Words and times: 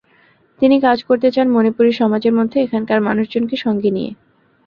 তিনি 0.61 0.75
কাজ 0.79 0.97
করতে 1.03 1.27
চান 1.31 1.47
মনিপুরী 1.49 1.91
সমাজের 1.93 2.33
মধ্যে, 2.33 2.57
এখানকার 2.61 2.99
মানুষজনকে 3.01 3.55
সঙ্গে 3.57 3.89
নিয়ে। 3.91 4.11